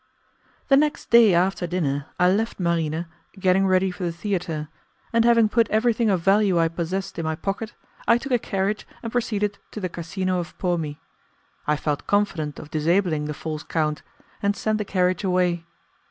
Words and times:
The 0.69 0.77
next 0.77 1.11
day 1.11 1.35
after 1.35 1.67
dinner 1.67 2.07
I 2.19 2.31
left 2.31 2.59
Marina 2.59 3.07
getting 3.39 3.67
ready 3.67 3.91
for 3.91 4.03
the 4.03 4.11
theatre, 4.11 4.67
and 5.13 5.23
having 5.23 5.47
put 5.47 5.69
everything 5.69 6.09
of 6.09 6.21
value 6.21 6.57
I 6.57 6.69
possessed 6.69 7.19
in 7.19 7.23
my 7.25 7.35
pocket, 7.35 7.75
I 8.07 8.17
took 8.17 8.31
a 8.31 8.39
carriage 8.39 8.87
and 9.03 9.11
proceeded 9.11 9.59
to 9.69 9.79
the 9.79 9.89
Casino 9.89 10.39
of 10.39 10.57
Pomi. 10.57 10.99
I 11.67 11.75
felt 11.75 12.07
confident 12.07 12.57
of 12.57 12.71
disabling 12.71 13.25
the 13.25 13.35
false 13.35 13.61
count, 13.61 14.01
and 14.41 14.55
sent 14.55 14.79
the 14.79 14.85
carriage 14.85 15.23
away. 15.23 15.65